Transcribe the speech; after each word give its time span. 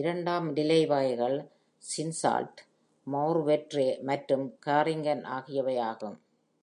இரண்டாம்நிலை 0.00 0.78
வகைகள் 0.86 1.36
சின்சால்ட், 1.82 2.60
மௌர்வெட்ரே 3.06 4.02
மற்றும் 4.02 4.46
காரிங்கன் 4.66 5.24
ஆகியவை 5.36 5.76
ஆகும். 5.78 6.18